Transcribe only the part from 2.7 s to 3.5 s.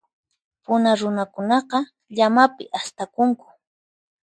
astakunku.